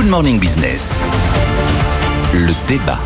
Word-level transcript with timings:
Good 0.00 0.08
Morning 0.08 0.40
Business. 0.40 1.04
Le 2.32 2.54
débat. 2.66 2.98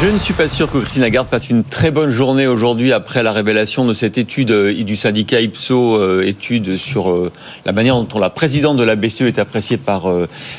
Je 0.00 0.06
ne 0.06 0.18
suis 0.18 0.34
pas 0.34 0.46
sûr 0.46 0.70
que 0.70 0.78
Christine 0.78 1.02
Lagarde 1.02 1.26
passe 1.26 1.50
une 1.50 1.64
très 1.64 1.90
bonne 1.90 2.10
journée 2.10 2.46
aujourd'hui 2.46 2.92
après 2.92 3.24
la 3.24 3.32
révélation 3.32 3.84
de 3.84 3.92
cette 3.92 4.18
étude 4.18 4.52
euh, 4.52 4.84
du 4.84 4.94
syndicat 4.94 5.40
Ipso, 5.40 5.96
euh, 5.96 6.22
étude 6.24 6.76
sur 6.76 7.10
euh, 7.10 7.32
la 7.64 7.72
manière 7.72 8.00
dont 8.00 8.18
la 8.20 8.30
présidente 8.30 8.76
de 8.76 8.84
la 8.84 8.94
BCE 8.94 9.22
est 9.22 9.40
appréciée 9.40 9.78
par 9.78 10.08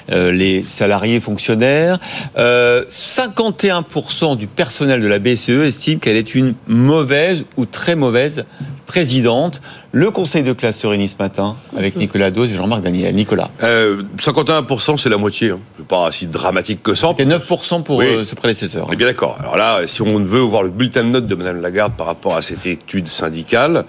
les 0.09 0.65
salariés 0.67 1.21
fonctionnaires. 1.21 1.97
51% 2.35 4.35
du 4.35 4.47
personnel 4.47 5.01
de 5.01 5.07
la 5.07 5.19
BCE 5.19 5.65
estime 5.65 5.99
qu'elle 5.99 6.17
est 6.17 6.35
une 6.35 6.55
mauvaise 6.67 7.45
ou 7.55 7.65
très 7.65 7.95
mauvaise 7.95 8.43
présidente. 8.87 9.61
Le 9.91 10.09
conseil 10.09 10.41
de 10.41 10.53
classe 10.53 10.77
se 10.77 10.87
réunit 10.87 11.07
ce 11.07 11.15
matin 11.19 11.55
avec 11.77 11.95
mhm. 11.95 12.01
Nicolas 12.01 12.31
Dose 12.31 12.51
et 12.51 12.55
Jean-Marc 12.55 12.81
Daniel. 12.81 13.13
Nicolas. 13.13 13.51
51%, 13.61 14.97
c'est 14.97 15.09
la 15.09 15.17
moitié. 15.17 15.51
Hein. 15.51 15.59
Pas 15.87 16.11
si 16.11 16.25
dramatique 16.25 16.81
que 16.81 16.95
ça. 16.95 17.09
C'était 17.09 17.25
9% 17.25 17.83
pour 17.83 18.01
ce 18.01 18.35
prédécesseur. 18.35 18.87
On 18.89 18.93
est 18.93 18.95
bien 18.95 19.07
d'accord. 19.07 19.37
Alors 19.39 19.57
là, 19.57 19.81
si 19.85 20.01
on 20.01 20.19
veut 20.19 20.39
voir 20.39 20.63
le 20.63 20.69
bulletin 20.69 21.03
de 21.03 21.09
notes 21.09 21.27
de 21.27 21.35
Mme 21.35 21.61
Lagarde 21.61 21.93
par 21.95 22.07
rapport 22.07 22.35
à 22.35 22.41
cette 22.41 22.65
étude 22.65 23.07
syndicale, 23.07 23.85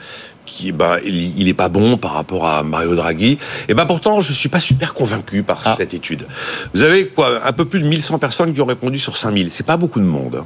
qui 0.49 0.73
ben 0.73 0.99
il 1.05 1.47
est 1.47 1.55
pas 1.55 1.69
bon 1.69 1.99
par 1.99 2.13
rapport 2.13 2.47
à 2.47 2.63
Mario 2.63 2.95
Draghi. 2.95 3.39
Et 3.69 3.75
ben 3.75 3.87
pourtant, 3.87 4.21
je 4.21 4.33
suis 4.33 4.49
pas 4.49 4.61
super 4.61 4.95
convaincu 4.95 5.43
par 5.43 5.61
ah. 5.65 5.75
cette 5.77 5.95
étude. 5.95 6.27
Vous 6.75 6.83
avez 6.83 7.09
quoi 7.09 7.47
un 7.47 7.53
peu 7.53 7.67
plus 7.67 7.81
de 7.81 7.87
1100 7.87 8.19
personnes 8.19 8.55
qui 8.55 8.61
ont 8.61 8.67
répondu 8.67 8.99
sur 8.99 9.17
5000. 9.17 9.51
C'est 9.51 9.67
pas 9.67 9.77
beaucoup 9.77 10.01
de 10.01 10.07
monde. 10.07 10.45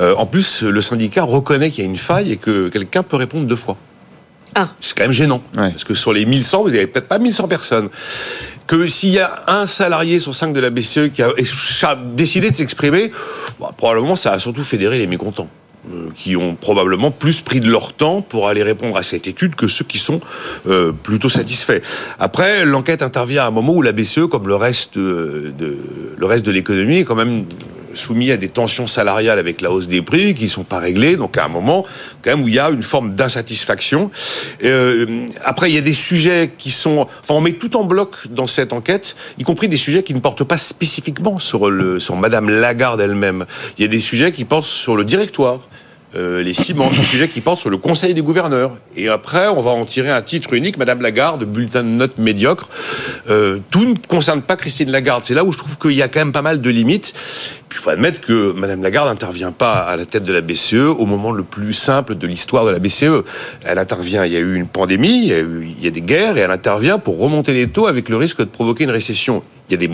Euh, 0.00 0.14
en 0.16 0.26
plus, 0.26 0.62
le 0.62 0.82
syndicat 0.82 1.24
reconnaît 1.24 1.70
qu'il 1.70 1.84
y 1.84 1.86
a 1.86 1.90
une 1.90 1.96
faille 1.96 2.32
et 2.32 2.36
que 2.36 2.68
quelqu'un 2.68 3.02
peut 3.02 3.16
répondre 3.16 3.46
deux 3.46 3.56
fois. 3.56 3.76
Ah. 4.54 4.70
C'est 4.80 4.96
quand 4.96 5.04
même 5.04 5.12
gênant. 5.12 5.42
Parce 5.54 5.84
que 5.84 5.94
sur 5.94 6.12
les 6.12 6.26
1100, 6.26 6.62
vous 6.62 6.70
n'avez 6.70 6.86
peut-être 6.86 7.08
pas 7.08 7.18
1100 7.18 7.48
personnes 7.48 7.88
que 8.66 8.86
s'il 8.86 9.10
y 9.10 9.18
a 9.18 9.42
un 9.48 9.66
salarié 9.66 10.20
sur 10.20 10.34
cinq 10.34 10.52
de 10.52 10.60
la 10.60 10.70
BCE 10.70 11.10
qui 11.12 11.22
a 11.22 11.94
décidé 12.14 12.52
de 12.52 12.56
s'exprimer, 12.56 13.10
bah, 13.58 13.72
probablement 13.76 14.14
ça 14.14 14.32
a 14.32 14.38
surtout 14.38 14.62
fédéré 14.62 14.98
les 14.98 15.08
mécontents 15.08 15.48
euh, 15.92 16.10
qui 16.14 16.36
ont 16.36 16.54
probablement 16.54 17.10
plus 17.10 17.40
pris 17.40 17.58
de 17.58 17.68
leur 17.68 17.94
temps 17.94 18.22
pour 18.22 18.48
aller 18.48 18.62
répondre 18.62 18.96
à 18.96 19.02
cette 19.02 19.26
étude 19.26 19.54
que 19.56 19.66
ceux 19.66 19.84
qui 19.84 19.98
sont 19.98 20.20
euh, 20.68 20.92
plutôt 20.92 21.28
satisfaits. 21.28 21.80
Après, 22.18 22.64
l'enquête 22.64 23.02
intervient 23.02 23.44
à 23.44 23.46
un 23.46 23.50
moment 23.50 23.72
où 23.72 23.82
la 23.82 23.92
BCE, 23.92 24.28
comme 24.30 24.46
le 24.46 24.56
reste 24.56 24.96
de, 24.96 25.52
le 26.16 26.26
reste 26.26 26.46
de 26.46 26.52
l'économie, 26.52 26.98
est 26.98 27.04
quand 27.04 27.16
même 27.16 27.46
soumis 27.94 28.30
à 28.30 28.36
des 28.36 28.48
tensions 28.48 28.86
salariales 28.86 29.38
avec 29.38 29.60
la 29.60 29.70
hausse 29.70 29.88
des 29.88 30.02
prix 30.02 30.34
qui 30.34 30.44
ne 30.44 30.48
sont 30.48 30.64
pas 30.64 30.78
réglées. 30.78 31.16
Donc 31.16 31.36
à 31.36 31.44
un 31.44 31.48
moment, 31.48 31.84
quand 32.22 32.30
même, 32.30 32.44
où 32.44 32.48
il 32.48 32.54
y 32.54 32.58
a 32.58 32.70
une 32.70 32.82
forme 32.82 33.14
d'insatisfaction. 33.14 34.10
Euh, 34.64 35.26
après, 35.44 35.70
il 35.70 35.74
y 35.74 35.78
a 35.78 35.82
des 35.82 35.92
sujets 35.92 36.52
qui 36.56 36.70
sont... 36.70 37.06
Enfin, 37.20 37.34
on 37.34 37.40
met 37.40 37.52
tout 37.52 37.76
en 37.76 37.84
bloc 37.84 38.16
dans 38.28 38.46
cette 38.46 38.72
enquête, 38.72 39.16
y 39.38 39.44
compris 39.44 39.68
des 39.68 39.76
sujets 39.76 40.02
qui 40.02 40.14
ne 40.14 40.20
portent 40.20 40.44
pas 40.44 40.58
spécifiquement 40.58 41.38
sur, 41.38 41.70
le, 41.70 42.00
sur 42.00 42.16
Madame 42.16 42.48
Lagarde 42.48 43.00
elle-même. 43.00 43.46
Il 43.78 43.82
y 43.82 43.84
a 43.84 43.88
des 43.88 44.00
sujets 44.00 44.32
qui 44.32 44.44
portent 44.44 44.66
sur 44.66 44.96
le 44.96 45.04
directoire. 45.04 45.60
Euh, 46.16 46.42
les 46.42 46.54
ciments, 46.54 46.90
un 46.90 47.04
sujet 47.04 47.28
qui 47.28 47.40
porte 47.40 47.60
sur 47.60 47.70
le 47.70 47.78
Conseil 47.78 48.14
des 48.14 48.22
gouverneurs. 48.22 48.76
Et 48.96 49.08
après, 49.08 49.46
on 49.46 49.60
va 49.60 49.70
en 49.70 49.84
tirer 49.84 50.10
un 50.10 50.22
titre 50.22 50.54
unique, 50.54 50.76
Madame 50.76 51.02
Lagarde, 51.02 51.44
bulletin 51.44 51.84
de 51.84 51.88
notes 51.88 52.18
médiocre. 52.18 52.68
Euh, 53.28 53.58
tout 53.70 53.84
ne 53.84 53.94
concerne 54.08 54.42
pas 54.42 54.56
Christine 54.56 54.90
Lagarde. 54.90 55.24
C'est 55.24 55.34
là 55.34 55.44
où 55.44 55.52
je 55.52 55.58
trouve 55.58 55.78
qu'il 55.78 55.92
y 55.92 56.02
a 56.02 56.08
quand 56.08 56.18
même 56.18 56.32
pas 56.32 56.42
mal 56.42 56.60
de 56.60 56.70
limites. 56.70 57.14
Puis 57.68 57.78
il 57.78 57.82
faut 57.82 57.90
admettre 57.90 58.20
que 58.20 58.52
Madame 58.52 58.82
Lagarde 58.82 59.08
n'intervient 59.08 59.52
pas 59.52 59.74
à 59.74 59.96
la 59.96 60.04
tête 60.04 60.24
de 60.24 60.32
la 60.32 60.40
BCE 60.40 60.74
au 60.74 61.06
moment 61.06 61.30
le 61.30 61.44
plus 61.44 61.74
simple 61.74 62.16
de 62.16 62.26
l'histoire 62.26 62.64
de 62.64 62.70
la 62.70 62.80
BCE. 62.80 63.22
Elle 63.64 63.78
intervient, 63.78 64.24
il 64.24 64.32
y 64.32 64.36
a 64.36 64.40
eu 64.40 64.56
une 64.56 64.66
pandémie, 64.66 65.26
il 65.26 65.28
y 65.28 65.34
a, 65.34 65.38
eu, 65.38 65.68
il 65.78 65.84
y 65.84 65.86
a 65.86 65.92
des 65.92 66.02
guerres, 66.02 66.36
et 66.36 66.40
elle 66.40 66.50
intervient 66.50 66.98
pour 66.98 67.20
remonter 67.20 67.52
les 67.52 67.68
taux 67.68 67.86
avec 67.86 68.08
le 68.08 68.16
risque 68.16 68.38
de 68.38 68.46
provoquer 68.46 68.82
une 68.82 68.90
récession. 68.90 69.44
Il 69.68 69.72
y 69.72 69.74
a 69.74 69.78
des 69.78 69.90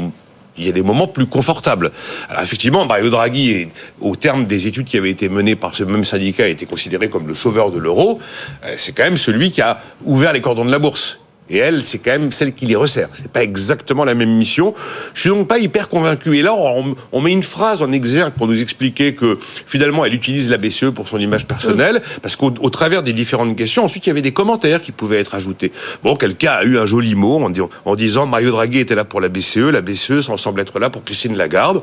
il 0.58 0.66
y 0.66 0.68
a 0.68 0.72
des 0.72 0.82
moments 0.82 1.06
plus 1.06 1.26
confortables. 1.26 1.92
Alors 2.28 2.42
effectivement, 2.42 2.86
Mario 2.86 3.10
Draghi, 3.10 3.68
au 4.00 4.16
terme 4.16 4.46
des 4.46 4.66
études 4.66 4.86
qui 4.86 4.96
avaient 4.96 5.10
été 5.10 5.28
menées 5.28 5.56
par 5.56 5.74
ce 5.74 5.84
même 5.84 6.04
syndicat, 6.04 6.44
a 6.44 6.48
été 6.48 6.66
considéré 6.66 7.08
comme 7.08 7.26
le 7.26 7.34
sauveur 7.34 7.70
de 7.70 7.78
l'euro. 7.78 8.20
Euh, 8.64 8.74
c'est 8.76 8.92
quand 8.92 9.04
même 9.04 9.16
celui 9.16 9.50
qui 9.50 9.60
a 9.60 9.80
ouvert 10.04 10.32
les 10.32 10.40
cordons 10.40 10.64
de 10.64 10.70
la 10.70 10.78
bourse. 10.78 11.20
Et 11.48 11.58
elle, 11.58 11.84
c'est 11.84 11.98
quand 11.98 12.12
même 12.12 12.32
celle 12.32 12.52
qui 12.52 12.66
les 12.66 12.76
resserre. 12.76 13.08
C'est 13.14 13.30
pas 13.30 13.42
exactement 13.42 14.04
la 14.04 14.14
même 14.14 14.30
mission. 14.30 14.74
Je 15.14 15.20
suis 15.22 15.30
donc 15.30 15.46
pas 15.46 15.58
hyper 15.58 15.88
convaincu. 15.88 16.36
Et 16.36 16.42
là, 16.42 16.54
on, 16.54 17.20
met 17.20 17.32
une 17.32 17.42
phrase 17.42 17.82
en 17.82 17.92
exergue 17.92 18.32
pour 18.32 18.46
nous 18.46 18.60
expliquer 18.60 19.14
que 19.14 19.38
finalement, 19.66 20.04
elle 20.04 20.14
utilise 20.14 20.50
la 20.50 20.58
BCE 20.58 20.90
pour 20.94 21.08
son 21.08 21.18
image 21.18 21.46
personnelle, 21.46 22.02
parce 22.22 22.36
qu'au 22.36 22.70
travers 22.70 23.02
des 23.02 23.12
différentes 23.12 23.56
questions, 23.56 23.84
ensuite, 23.84 24.06
il 24.06 24.10
y 24.10 24.12
avait 24.12 24.22
des 24.22 24.32
commentaires 24.32 24.80
qui 24.80 24.92
pouvaient 24.92 25.18
être 25.18 25.34
ajoutés. 25.34 25.72
Bon, 26.02 26.16
quelqu'un 26.16 26.52
a 26.52 26.64
eu 26.64 26.78
un 26.78 26.86
joli 26.86 27.14
mot 27.14 27.42
en, 27.42 27.52
en 27.84 27.96
disant 27.96 28.26
Mario 28.26 28.50
Draghi 28.50 28.80
était 28.80 28.94
là 28.94 29.04
pour 29.04 29.20
la 29.20 29.28
BCE, 29.28 29.70
la 29.72 29.80
BCE 29.80 30.20
semble 30.36 30.60
être 30.60 30.78
là 30.78 30.90
pour 30.90 31.04
Christine 31.04 31.36
Lagarde 31.36 31.82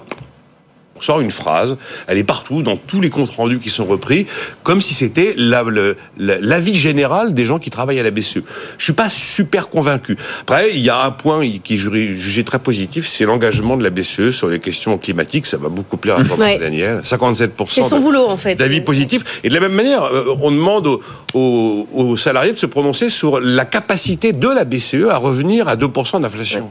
sort 1.04 1.22
une 1.22 1.32
phrase, 1.32 1.78
elle 2.08 2.18
est 2.18 2.24
partout, 2.24 2.64
dans 2.64 2.78
tous 2.78 3.02
les 3.02 3.10
comptes 3.10 3.32
rendus 3.32 3.60
qui 3.60 3.70
sont 3.70 3.86
repris, 3.86 4.26
comme 4.64 4.82
si 4.82 4.94
c'était 4.94 5.36
l'avis 5.38 6.76
général 6.76 7.34
des 7.34 7.46
gens 7.46 7.60
qui 7.60 7.70
travaillent 7.70 8.00
à 8.00 8.04
la 8.04 8.12
BCE. 8.12 8.40
Je 8.78 8.84
suis 8.84 8.94
pas 8.94 9.10
super 9.10 9.70
convaincu. 9.70 10.18
Après, 10.42 10.72
il 10.74 10.80
y 10.80 10.90
a 10.90 11.04
un 11.04 11.12
point 11.12 11.48
qui 11.64 11.76
est 11.76 11.78
jugé 11.78 12.44
très 12.44 12.60
positif, 12.60 13.08
c'est 13.08 13.26
l'engagement 13.26 13.78
de 13.78 13.84
la 13.84 13.90
BCE 13.90 14.32
sur 14.32 14.48
les 14.48 14.60
questions 14.60 14.98
climatiques. 14.98 15.46
Ça 15.46 15.58
va 15.58 15.70
beaucoup 15.70 15.98
plaire 15.98 16.18
à 16.18 16.24
Daniel. 16.60 17.00
57% 17.04 17.50
c'est 17.68 17.82
son 17.84 18.00
boulot, 18.00 18.28
en 18.28 18.38
fait. 18.38 18.56
d'avis 18.56 18.82
positifs. 18.82 19.24
Et 19.44 19.50
de 19.50 19.54
la 19.54 19.60
même 19.60 19.74
manière, 19.74 20.04
euh, 20.04 20.36
on 20.42 20.52
demande 20.52 20.88
aux, 21.34 21.88
aux, 21.94 22.18
salariés 22.18 22.54
de 22.54 22.58
se 22.58 22.66
prononcer 22.66 23.10
sur 23.10 23.40
la 23.40 23.66
capacité 23.66 24.34
de 24.34 24.48
la 24.48 24.64
BCE 24.66 25.10
à 25.10 25.18
revenir 25.18 25.68
à 25.68 25.76
2% 25.76 26.22
d'inflation. 26.22 26.70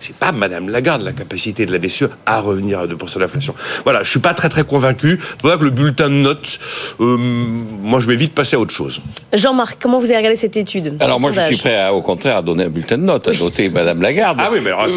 C'est 0.00 0.16
pas 0.16 0.32
Madame 0.32 0.68
Lagarde 0.68 1.02
la 1.02 1.12
capacité 1.12 1.66
de 1.66 1.72
la 1.72 1.78
BCE 1.78 2.04
à 2.26 2.40
revenir 2.40 2.78
à 2.80 2.86
2% 2.86 3.18
d'inflation. 3.18 3.54
Voilà, 3.84 4.02
je 4.02 4.10
suis 4.10 4.20
pas 4.20 4.34
très 4.34 4.48
très 4.48 4.64
convaincu. 4.64 5.20
Voilà 5.42 5.58
que 5.58 5.64
le 5.64 5.70
bulletin 5.70 6.08
de 6.08 6.14
notes, 6.14 6.58
euh, 7.00 7.16
moi 7.16 8.00
je 8.00 8.06
vais 8.06 8.16
vite 8.16 8.34
passer 8.34 8.56
à 8.56 8.58
autre 8.58 8.74
chose. 8.74 9.00
Jean-Marc, 9.32 9.78
comment 9.80 9.98
vous 9.98 10.06
avez 10.06 10.16
regardé 10.16 10.36
cette 10.36 10.56
étude 10.56 10.96
Alors 11.00 11.20
moi 11.20 11.30
je 11.32 11.40
suis 11.40 11.56
prêt 11.56 11.88
au 11.88 12.02
contraire 12.02 12.38
à 12.38 12.42
donner 12.42 12.64
un 12.64 12.70
bulletin 12.70 12.98
de 12.98 13.02
notes, 13.02 13.28
à 13.28 13.32
noter 13.32 13.68
Madame 13.68 14.00
Lagarde. 14.00 14.38
Ah 14.40 14.48
oui, 14.52 14.60
mais 14.62 14.70
alors, 14.70 14.88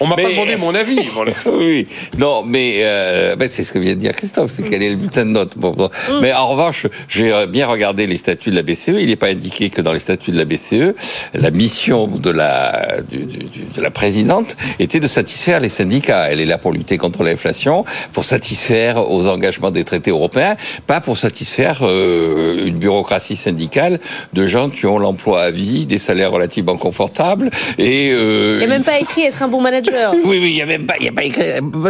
on 0.00 0.06
m'a 0.06 0.16
pas 0.16 0.30
demandé 0.30 0.56
mon 0.56 0.74
avis. 0.74 1.00
oui, 1.46 1.86
non, 2.18 2.44
mais 2.44 2.80
euh, 2.82 3.36
ben, 3.36 3.48
c'est 3.48 3.64
ce 3.64 3.72
que 3.72 3.78
vient 3.78 3.94
de 3.94 4.00
dire 4.00 4.12
Christophe, 4.12 4.50
c'est 4.50 4.62
quel 4.62 4.82
est 4.82 4.90
le 4.90 4.96
bulletin 4.96 5.24
de 5.24 5.30
notes. 5.30 5.56
Bon, 5.56 5.70
bon. 5.70 5.90
Mm. 6.10 6.20
Mais 6.20 6.32
en 6.32 6.48
revanche, 6.48 6.86
j'ai 7.08 7.32
bien 7.48 7.66
regardé 7.66 8.06
les 8.06 8.16
statuts 8.16 8.50
de 8.50 8.56
la 8.56 8.62
BCE. 8.62 8.88
Il 8.88 9.06
n'est 9.06 9.16
pas 9.16 9.28
indiqué 9.28 9.70
que 9.70 9.80
dans 9.80 9.92
les 9.92 9.98
statuts 9.98 10.30
de 10.30 10.38
la 10.38 10.44
BCE, 10.44 10.94
la 11.34 11.50
mission 11.50 12.06
de 12.06 12.30
la 12.30 13.02
du, 13.10 13.18
du, 13.18 13.64
de 13.74 13.80
la 13.80 13.90
présidente 13.90 14.56
était 14.78 15.00
de 15.00 15.06
satisfaire 15.06 15.60
les 15.60 15.68
syndicats. 15.68 16.30
Elle 16.30 16.40
est 16.40 16.46
là 16.46 16.58
pour 16.58 16.72
lutter 16.72 16.98
contre 16.98 17.22
l'inflation, 17.22 17.84
pour 18.12 18.24
satisfaire 18.24 19.10
aux 19.10 19.26
engagements 19.26 19.70
des 19.70 19.84
traités 19.84 20.10
européens, 20.10 20.56
pas 20.86 21.00
pour 21.00 21.18
satisfaire 21.18 21.78
euh, 21.82 22.66
une 22.66 22.76
bureaucratie 22.76 23.36
syndicale 23.36 24.00
de 24.32 24.46
gens 24.46 24.70
qui 24.70 24.86
ont 24.86 24.98
l'emploi 24.98 25.42
à 25.42 25.50
vie, 25.50 25.86
des 25.86 25.98
salaires 25.98 26.32
relativement 26.32 26.76
confortables 26.76 27.50
et. 27.78 28.10
Euh, 28.12 28.54
il 28.54 28.58
n'y 28.58 28.64
a 28.64 28.68
même 28.68 28.82
pas 28.82 28.98
écrit 28.98 29.22
être 29.22 29.42
un 29.42 29.48
bon 29.48 29.60
manager 29.60 29.83
oui, 30.24 30.38
oui, 30.40 30.50
il 30.50 30.56
y 30.56 30.62
a 30.62 30.66
même 30.66 30.86
pas, 30.86 30.94
il 30.98 31.06
y 31.06 31.08
a 31.08 31.12
pas 31.12 31.24
écrit, 31.24 31.42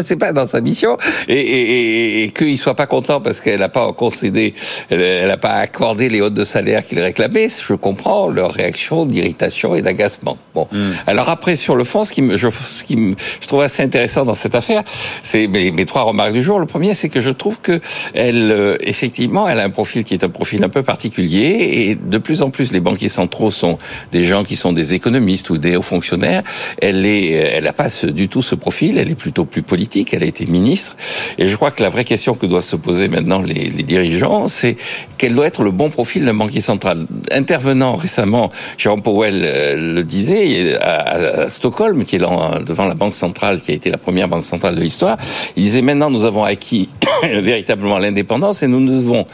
c'est 0.03 0.17
pas 0.17 0.33
dans 0.33 0.47
sa 0.47 0.61
mission, 0.61 0.97
et, 1.29 1.35
et, 1.35 2.25
et, 2.25 2.31
qu'il 2.33 2.59
soit 2.59 2.75
pas 2.75 2.87
content 2.87 3.21
parce 3.21 3.41
qu'elle 3.41 3.61
n'a 3.61 3.69
pas 3.69 3.93
concédé, 3.93 4.55
elle 4.91 5.29
n'a 5.29 5.37
pas 5.37 5.55
accordé 5.55 6.09
les 6.09 6.21
hautes 6.21 6.35
de 6.35 6.45
salaire 6.45 6.87
qu'il 6.87 7.01
réclamait. 7.01 7.49
Je 7.49 7.75
comprends 7.75 8.29
leur 8.29 8.53
réaction 8.53 9.07
d'irritation 9.07 9.75
et 9.75 9.83
d'agacement. 9.83 10.39
Bon, 10.55 10.69
hmm. 10.73 10.93
alors 11.07 11.29
après 11.29 11.57
sur 11.57 11.77
le 11.77 11.85
fond, 11.85 12.05
ce 12.05 12.13
qui 12.13 12.23
me, 12.23 12.37
je, 12.37 12.49
ce 12.49 12.85
qui 12.85 12.97
me, 12.97 13.15
je 13.41 13.47
trouve 13.47 13.63
assez 13.63 13.83
intéressant 13.83 14.25
dans 14.25 14.35
cette 14.35 14.55
affaire, 14.55 14.83
c'est 15.23 15.47
mes, 15.47 15.71
mes, 15.71 15.87
trois 15.87 16.03
remarques 16.03 16.33
du 16.33 16.43
jour. 16.43 16.59
Le 16.59 16.67
premier, 16.67 16.95
c'est 16.95 17.09
que 17.09 17.21
je 17.21 17.31
trouve 17.31 17.61
que 17.61 17.81
elle, 18.15 18.51
euh, 18.51 18.77
effectivement, 18.81 19.49
elle 19.49 19.61
a 19.61 19.65
un 19.65 19.71
profil 19.71 20.05
qui 20.05 20.15
est 20.15 20.25
un 20.25 20.29
profil 20.29 20.63
un 20.65 20.69
peu 20.69 20.83
particulier, 20.83 21.89
et 21.89 21.95
de 21.95 22.19
plus 22.19 22.43
en 22.43 22.51
plus, 22.51 22.73
les 22.73 22.81
banquiers 22.81 23.09
centraux 23.09 23.51
sont 23.51 23.79
des 24.13 24.25
gens 24.25 24.45
qui 24.45 24.57
sont 24.57 24.73
des 24.73 24.95
économistes 24.95 25.51
ou 25.51 25.59
des 25.59 25.77
hauts 25.77 25.83
fonctionnaires. 25.83 26.43
Elle 26.81 27.07
est, 27.07 27.31
elle 27.31 27.67
a 27.67 27.73
pas 27.73 27.84
du 28.05 28.29
tout 28.29 28.43
ce 28.43 28.55
profil, 28.55 28.99
elle 28.99 29.11
est 29.11 29.15
plutôt 29.15 29.45
plus 29.45 29.63
politique, 29.63 30.15
elle 30.15 30.23
a 30.23 30.27
été 30.27 30.47
ministre. 30.47 30.97
Et 31.39 31.47
je 31.47 31.57
crois 31.57 31.71
que 31.71 31.83
la 31.83 31.89
vraie 31.89 32.05
question 32.05 32.35
que 32.35 32.47
doivent 32.47 32.65
se 32.65 32.77
poser 32.77 33.09
maintenant 33.09 33.41
les, 33.41 33.69
dirigeants, 33.85 34.49
c'est 34.49 34.77
quel 35.19 35.35
doit 35.35 35.47
être 35.47 35.63
le 35.63 35.71
bon 35.71 35.91
profil 35.91 36.25
d'un 36.25 36.35
banquier 36.35 36.61
central. 36.61 37.07
Intervenant 37.31 37.95
récemment, 37.95 38.51
Jean 38.79 38.97
Powell 38.97 39.43
euh, 39.45 39.95
le 39.95 40.05
disait, 40.05 40.77
à, 40.81 41.49
Stockholm, 41.51 42.05
qui 42.05 42.17
est 42.17 42.19
devant 42.19 42.87
la 42.87 42.95
Banque 42.95 43.15
centrale, 43.15 43.61
qui 43.61 43.73
a 43.73 43.75
été 43.75 43.91
la 43.91 43.99
première 43.99 44.29
banque 44.29 44.45
centrale 44.45 44.75
de 44.75 44.81
l'histoire, 44.81 45.17
il 45.57 45.65
disait 45.65 45.83
maintenant 45.83 46.11
nous 46.11 46.25
avons 46.25 46.45
acquis 46.45 46.89
véritablement 47.23 47.99
l'indépendance 47.99 48.63
et 48.63 48.67
nous 48.67 48.81
ne 48.81 48.97
devons 48.97 49.27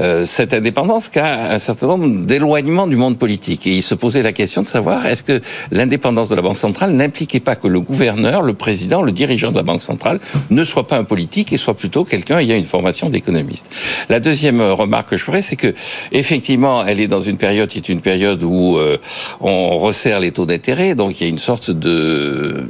euh, 0.00 0.24
cette 0.24 0.52
indépendance 0.54 1.08
qu'à 1.08 1.52
un 1.52 1.58
certain 1.58 1.86
nombre 1.86 2.24
d'éloignements 2.24 2.86
du 2.86 2.96
monde 2.96 3.18
politique. 3.18 3.66
Et 3.66 3.76
il 3.76 3.82
se 3.82 3.94
posait 3.94 4.22
la 4.22 4.32
question 4.32 4.62
de 4.62 4.66
savoir 4.66 5.06
est-ce 5.06 5.22
que 5.22 5.40
l'indépendance 5.70 6.28
de 6.28 6.34
la 6.34 6.42
Banque 6.42 6.58
centrale 6.58 6.92
n'impliquait 6.92 7.40
pas 7.40 7.56
que 7.56 7.68
le 7.68 7.80
gouverneur, 7.80 8.42
le 8.42 8.54
président, 8.54 9.02
le 9.02 9.12
dirigeant 9.12 9.50
de 9.50 9.56
la 9.56 9.62
Banque 9.62 9.82
centrale 9.82 10.20
ne 10.50 10.64
soit 10.64 10.86
pas 10.86 10.96
un 10.96 11.04
politique 11.04 11.52
et 11.52 11.56
soit 11.56 11.74
plutôt 11.74 12.04
quelqu'un 12.04 12.38
ayant 12.38 12.56
une 12.56 12.64
formation 12.64 13.08
d'économiste? 13.10 13.70
La 14.08 14.20
deuxième 14.20 14.60
remarque 14.60 15.10
que 15.10 15.16
je 15.16 15.24
ferai, 15.24 15.42
c'est 15.42 15.56
que 15.56 15.74
effectivement, 16.12 16.84
elle 16.84 17.00
est 17.00 17.08
dans 17.08 17.20
une 17.20 17.36
période 17.36 17.68
qui 17.68 17.78
est 17.78 17.88
une 17.88 18.00
période 18.00 18.42
où 18.42 18.76
euh, 18.76 18.98
on 19.40 19.78
resserre 19.78 20.20
les 20.20 20.32
taux 20.32 20.46
d'intérêt, 20.46 20.94
donc 20.94 21.20
il 21.20 21.24
y 21.24 21.26
a 21.26 21.30
une 21.30 21.38
sorte 21.38 21.70
de 21.70 22.68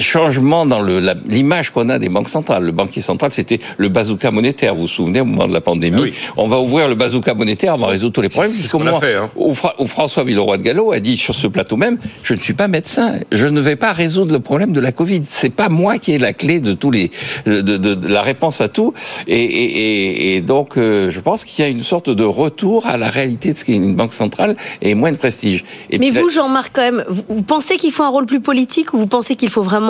changement 0.00 0.66
dans 0.66 0.82
l'image 0.82 1.70
qu'on 1.70 1.88
a 1.88 1.98
des 1.98 2.08
banques 2.08 2.28
centrales. 2.28 2.64
Le 2.64 2.72
banquier 2.72 3.02
central, 3.02 3.32
c'était 3.32 3.60
le 3.76 3.88
bazooka 3.88 4.30
monétaire. 4.30 4.74
Vous 4.74 4.82
vous 4.82 4.88
souvenez, 4.88 5.20
au 5.20 5.24
moment 5.24 5.46
de 5.46 5.52
la 5.52 5.60
pandémie, 5.60 6.12
ah 6.12 6.32
on 6.36 6.46
va 6.46 6.58
ouvrir 6.60 6.88
le 6.88 6.94
bazooka 6.94 7.34
monétaire, 7.34 7.74
on 7.74 7.78
va 7.78 7.88
résoudre 7.88 8.12
tous 8.12 8.22
les 8.22 8.28
problèmes. 8.28 8.52
C'est 8.52 8.68
ce 8.68 8.76
qu'on 8.76 8.86
a 8.86 8.98
fait. 9.00 9.16
Hein. 9.16 9.30
Où, 9.36 9.54
François 9.54 10.24
Villeroy 10.24 10.58
de 10.58 10.62
Gallo 10.62 10.92
a 10.92 11.00
dit 11.00 11.16
sur 11.16 11.34
ce 11.34 11.46
plateau 11.46 11.76
même, 11.76 11.98
je 12.22 12.34
ne 12.34 12.40
suis 12.40 12.54
pas 12.54 12.68
médecin, 12.68 13.16
je 13.30 13.46
ne 13.46 13.60
vais 13.60 13.76
pas 13.76 13.92
résoudre 13.92 14.32
le 14.32 14.40
problème 14.40 14.72
de 14.72 14.80
la 14.80 14.92
Covid. 14.92 15.22
C'est 15.26 15.54
pas 15.54 15.68
moi 15.68 15.98
qui 15.98 16.12
ai 16.12 16.18
la 16.18 16.32
clé 16.32 16.60
de 16.60 16.72
tous 16.72 16.90
les, 16.90 17.10
de, 17.46 17.60
de, 17.60 17.76
de 17.76 18.08
la 18.08 18.22
réponse 18.22 18.60
à 18.60 18.68
tout. 18.68 18.94
Et, 19.26 19.42
et, 19.42 20.36
et 20.36 20.40
donc, 20.40 20.76
euh, 20.76 21.10
je 21.10 21.20
pense 21.20 21.44
qu'il 21.44 21.64
y 21.64 21.66
a 21.66 21.70
une 21.70 21.82
sorte 21.82 22.10
de 22.10 22.24
retour 22.24 22.86
à 22.86 22.96
la 22.96 23.08
réalité 23.08 23.52
de 23.52 23.58
ce 23.58 23.64
qu'est 23.64 23.74
une 23.74 23.94
banque 23.94 24.14
centrale 24.14 24.56
et 24.80 24.94
moins 24.94 25.12
de 25.12 25.16
prestige. 25.16 25.64
Et 25.90 25.98
Mais 25.98 26.10
vous, 26.10 26.28
Jean-Marc, 26.28 26.72
quand 26.74 26.82
même, 26.82 27.04
vous, 27.08 27.24
vous 27.28 27.42
pensez 27.42 27.76
qu'il 27.76 27.92
faut 27.92 28.04
un 28.04 28.08
rôle 28.08 28.26
plus 28.26 28.40
politique 28.40 28.94
ou 28.94 28.98
vous 28.98 29.06
pensez 29.06 29.36
qu'il 29.36 29.50
faut 29.50 29.62
vraiment 29.62 29.81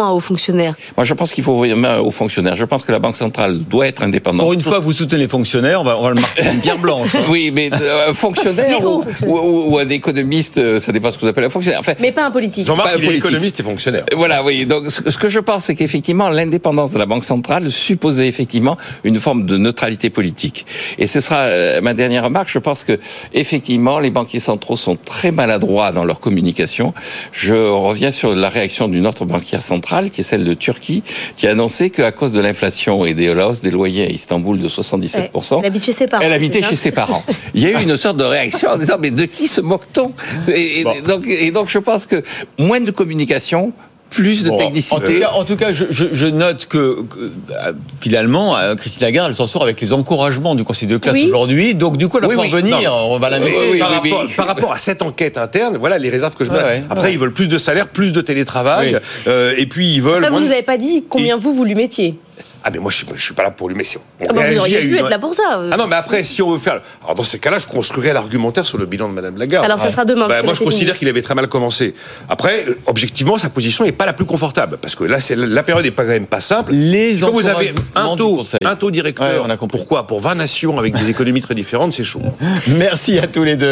Moi, 0.96 1.04
je 1.04 1.14
pense 1.14 1.32
qu'il 1.32 1.44
faut 1.44 1.56
vraiment 1.56 1.88
un 1.88 1.98
haut 1.98 2.10
fonctionnaire. 2.10 2.56
Je 2.56 2.64
pense 2.64 2.84
que 2.84 2.92
la 2.92 2.98
Banque 2.98 3.16
centrale 3.16 3.58
doit 3.58 3.86
être 3.86 4.02
indépendante. 4.02 4.42
Pour 4.42 4.52
une 4.52 4.60
fois, 4.60 4.78
vous 4.78 4.92
soutenez 4.92 5.22
les 5.22 5.28
fonctionnaires, 5.28 5.80
on 5.80 5.84
va, 5.84 5.98
on 5.98 6.02
va 6.02 6.10
le 6.10 6.20
marquer 6.20 6.48
en 6.48 6.58
pierre 6.60 6.78
blanche. 6.78 7.10
oui, 7.28 7.50
mais 7.52 7.70
euh, 7.72 8.10
un 8.10 8.14
fonctionnaire 8.14 8.84
ou, 8.84 9.04
ou, 9.26 9.78
un 9.78 9.88
économiste, 9.88 10.58
euh, 10.58 10.80
ça 10.80 10.92
dépend 10.92 11.10
ce 11.10 11.16
que 11.16 11.22
vous 11.22 11.28
appelez 11.28 11.46
un 11.46 11.50
fonctionnaire. 11.50 11.80
Enfin, 11.80 11.94
mais 12.00 12.12
pas 12.12 12.26
un 12.26 12.30
politique. 12.30 12.66
Jean-Marc, 12.66 12.90
il 12.98 13.10
est 13.10 13.16
économiste 13.16 13.60
et 13.60 13.62
fonctionnaire. 13.62 14.04
Voilà, 14.16 14.42
oui. 14.42 14.66
Donc, 14.66 14.90
ce 14.90 15.16
que 15.18 15.28
je 15.28 15.40
pense, 15.40 15.64
c'est 15.64 15.74
qu'effectivement, 15.74 16.28
l'indépendance 16.28 16.92
de 16.92 16.98
la 16.98 17.06
Banque 17.06 17.24
centrale 17.24 17.70
supposait 17.70 18.28
effectivement 18.28 18.76
une 19.04 19.20
forme 19.20 19.46
de 19.46 19.56
neutralité 19.56 20.10
politique. 20.10 20.66
Et 20.98 21.06
ce 21.06 21.20
sera 21.20 21.36
euh, 21.36 21.80
ma 21.80 21.94
dernière 21.94 22.24
remarque. 22.24 22.48
Je 22.48 22.58
pense 22.58 22.84
que 22.84 22.98
effectivement, 23.32 23.98
les 23.98 24.10
banquiers 24.10 24.40
centraux 24.40 24.76
sont 24.76 24.96
très 24.96 25.30
maladroits 25.30 25.92
dans 25.92 26.04
leur 26.04 26.20
communication. 26.20 26.94
Je 27.32 27.54
reviens 27.54 28.10
sur 28.10 28.34
la 28.34 28.48
réaction 28.48 28.88
d'une 28.88 29.06
autre 29.06 29.24
banquière 29.24 29.62
centrale, 29.62 29.81
qui 30.10 30.20
est 30.20 30.24
celle 30.24 30.44
de 30.44 30.54
Turquie, 30.54 31.02
qui 31.36 31.46
a 31.46 31.50
annoncé 31.50 31.90
qu'à 31.90 32.12
cause 32.12 32.32
de 32.32 32.40
l'inflation 32.40 33.04
et 33.04 33.14
des 33.14 33.28
hausses 33.30 33.60
des 33.60 33.70
loyers 33.70 34.06
à 34.06 34.10
Istanbul 34.10 34.56
de 34.56 34.68
77%, 34.68 35.60
elle 35.62 35.66
habitait 35.66 35.84
chez 35.84 35.92
ses 35.92 36.06
parents. 36.06 36.24
Elle 36.24 36.32
habitait 36.32 36.62
chez 36.62 36.76
ses 36.76 36.90
parents. 36.92 37.24
Il 37.54 37.62
y 37.62 37.66
a 37.66 37.78
eu 37.78 37.82
une 37.82 37.96
sorte 37.96 38.16
de 38.16 38.24
réaction 38.24 38.70
en 38.70 38.78
disant 38.78 38.96
mais 38.98 39.10
de 39.10 39.24
qui 39.24 39.48
se 39.48 39.60
moque-t-on? 39.60 40.12
Et, 40.48 40.84
donc, 41.06 41.26
et 41.26 41.50
donc 41.50 41.68
je 41.68 41.78
pense 41.78 42.06
que 42.06 42.22
moins 42.58 42.80
de 42.80 42.90
communication, 42.90 43.72
plus 44.12 44.44
de 44.44 44.50
technicité. 44.50 45.24
En 45.26 45.44
tout 45.44 45.56
cas, 45.56 45.72
je, 45.72 46.26
note 46.26 46.66
que, 46.66 46.76
euh, 46.76 47.72
finalement, 48.00 48.56
euh, 48.56 48.74
Christine 48.74 49.02
Lagarde, 49.02 49.30
elle 49.30 49.34
s'en 49.34 49.46
sort 49.46 49.62
avec 49.62 49.80
les 49.80 49.92
encouragements 49.92 50.54
du 50.54 50.64
Conseil 50.64 50.88
de 50.88 50.98
classe 50.98 51.16
aujourd'hui. 51.16 51.74
Donc, 51.74 51.96
du 51.96 52.08
coup, 52.08 52.18
elle 52.18 52.36
va 52.36 52.46
venir. 52.48 52.92
On 52.94 53.18
va 53.18 53.30
la 53.30 53.38
mettre. 53.38 54.36
Par 54.36 54.46
rapport, 54.46 54.72
à 54.72 54.78
cette 54.78 55.02
enquête 55.02 55.38
interne, 55.38 55.78
voilà 55.78 55.98
les 55.98 56.10
réserves 56.10 56.34
que 56.34 56.44
je 56.44 56.50
mets. 56.50 56.84
Après, 56.90 57.12
ils 57.12 57.18
veulent 57.18 57.32
plus 57.32 57.48
de 57.48 57.58
salaire, 57.58 57.88
plus 57.88 58.12
de 58.12 58.20
télétravail. 58.20 58.98
Euh, 59.26 59.54
et 59.56 59.66
puis, 59.66 59.94
ils 59.94 60.02
veulent. 60.02 60.24
vous 60.30 60.40
nous 60.40 60.52
avez 60.52 60.62
pas 60.62 60.78
dit 60.78 61.04
combien 61.08 61.36
vous, 61.36 61.52
vous 61.54 61.64
lui 61.64 61.74
mettiez. 61.74 62.18
Ah 62.64 62.70
mais 62.72 62.78
moi 62.78 62.90
je 62.90 62.98
suis, 62.98 63.06
je 63.14 63.22
suis 63.22 63.34
pas 63.34 63.42
là 63.42 63.50
pour 63.50 63.68
lui 63.68 63.74
mais 63.74 63.84
si 63.84 63.98
ah 63.98 64.32
bah, 64.32 64.42
vous 64.50 64.58
auriez 64.58 64.80
pu 64.80 64.96
être 64.96 65.08
là 65.08 65.18
pour 65.18 65.34
ça. 65.34 65.60
Ah 65.70 65.76
non 65.76 65.86
mais 65.86 65.96
après 65.96 66.22
si 66.22 66.42
on 66.42 66.50
veut 66.50 66.58
faire 66.58 66.80
alors 67.02 67.14
dans 67.14 67.24
ces 67.24 67.38
cas-là 67.38 67.58
je 67.58 67.66
construirais 67.66 68.12
l'argumentaire 68.12 68.66
sur 68.66 68.78
le 68.78 68.86
bilan 68.86 69.08
de 69.08 69.14
Madame 69.14 69.36
Lagarde. 69.36 69.64
Alors 69.64 69.80
ça 69.80 69.90
sera 69.90 70.04
demain. 70.04 70.28
Bah, 70.28 70.42
moi 70.42 70.54
je 70.54 70.62
considère 70.62 70.96
qu'il 70.96 71.08
avait 71.08 71.22
très 71.22 71.34
mal 71.34 71.48
commencé. 71.48 71.94
Après 72.28 72.66
objectivement 72.86 73.38
sa 73.38 73.50
position 73.50 73.84
n'est 73.84 73.92
pas 73.92 74.06
la 74.06 74.12
plus 74.12 74.26
confortable 74.26 74.78
parce 74.80 74.94
que 74.94 75.04
là 75.04 75.20
c'est 75.20 75.36
la 75.36 75.62
période 75.62 75.84
n'est 75.84 75.90
pas 75.90 76.04
quand 76.04 76.10
même 76.10 76.26
pas 76.26 76.40
simple. 76.40 76.72
Les 76.72 77.18
Quand 77.20 77.30
vous 77.30 77.46
avez 77.46 77.74
un 77.94 78.16
taux 78.16 78.42
un 78.64 78.76
taux 78.76 78.90
directeur. 78.90 79.44
on 79.44 79.50
a 79.50 79.56
pourquoi? 79.56 80.06
Pour 80.06 80.20
20 80.20 80.34
nations 80.34 80.78
avec 80.78 80.94
des 80.94 81.10
économies 81.10 81.40
très 81.40 81.54
différentes 81.54 81.92
c'est 81.92 82.04
chaud. 82.04 82.22
Merci 82.68 83.18
à 83.18 83.26
tous 83.26 83.44
les 83.44 83.56
deux. 83.56 83.70